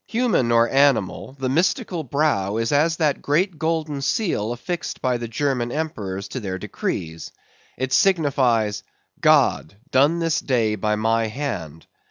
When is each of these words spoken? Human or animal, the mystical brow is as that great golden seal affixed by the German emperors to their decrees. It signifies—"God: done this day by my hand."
Human 0.07 0.51
or 0.51 0.67
animal, 0.67 1.33
the 1.39 1.47
mystical 1.47 2.03
brow 2.03 2.57
is 2.57 2.71
as 2.71 2.97
that 2.97 3.21
great 3.21 3.59
golden 3.59 4.01
seal 4.01 4.51
affixed 4.51 4.99
by 4.99 5.17
the 5.17 5.27
German 5.27 5.71
emperors 5.71 6.29
to 6.29 6.39
their 6.39 6.57
decrees. 6.57 7.29
It 7.77 7.93
signifies—"God: 7.93 9.75
done 9.91 10.17
this 10.17 10.39
day 10.39 10.73
by 10.73 10.95
my 10.95 11.27
hand." 11.27 11.85